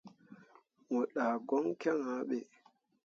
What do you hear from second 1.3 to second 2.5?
goŋ kyaŋ ah ɓe.